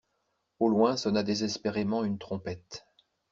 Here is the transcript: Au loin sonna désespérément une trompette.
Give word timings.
Au 0.57 0.67
loin 0.67 0.97
sonna 0.97 1.21
désespérément 1.21 2.03
une 2.03 2.17
trompette. 2.17 2.87